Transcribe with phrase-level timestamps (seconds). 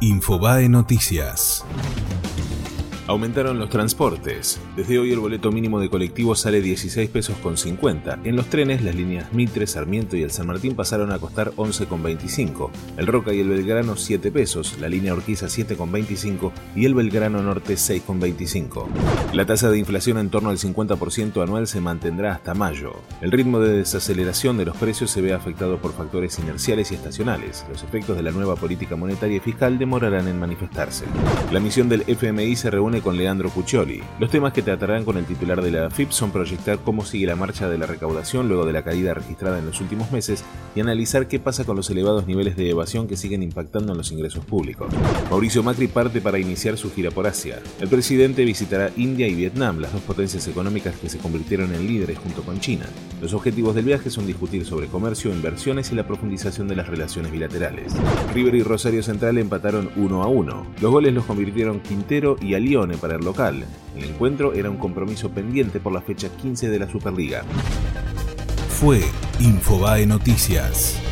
[0.00, 1.64] Infobae Noticias.
[3.08, 4.60] Aumentaron los transportes.
[4.76, 8.18] Desde hoy el boleto mínimo de colectivo sale 16 pesos con 50.
[8.24, 12.68] En los trenes, las líneas Mitre, Sarmiento y el San Martín pasaron a costar 11,25.
[12.98, 17.76] El Roca y el Belgrano 7 pesos, la línea Orquiza 7,25 y el Belgrano Norte
[17.76, 18.84] 6,25.
[19.32, 22.92] La tasa de inflación en torno al 50% anual se mantendrá hasta mayo.
[23.22, 27.64] El ritmo de desaceleración de los precios se ve afectado por factores inerciales y estacionales.
[27.70, 31.06] Los efectos de la nueva política monetaria y fiscal demorarán en manifestarse.
[31.50, 34.02] La misión del FMI se reúne con Leandro Puccioli.
[34.18, 37.36] Los temas que tratarán con el titular de la AFIP son proyectar cómo sigue la
[37.36, 41.28] marcha de la recaudación luego de la caída registrada en los últimos meses y analizar
[41.28, 44.92] qué pasa con los elevados niveles de evasión que siguen impactando en los ingresos públicos.
[45.30, 47.60] Mauricio Macri parte para iniciar su gira por Asia.
[47.80, 52.18] El presidente visitará India y Vietnam, las dos potencias económicas que se convirtieron en líderes
[52.18, 52.86] junto con China.
[53.20, 57.32] Los objetivos del viaje son discutir sobre comercio, inversiones y la profundización de las relaciones
[57.32, 57.92] bilaterales.
[58.32, 60.66] River y Rosario Central empataron 1 a 1.
[60.80, 63.64] Los goles los convirtieron Quintero y Alione para el local.
[63.96, 67.42] El encuentro era un compromiso pendiente por la fecha 15 de la Superliga.
[68.68, 69.00] Fue
[69.40, 71.07] Infobae Noticias.